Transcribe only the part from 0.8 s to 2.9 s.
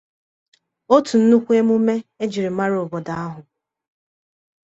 otu nnukwu emume e jiri mara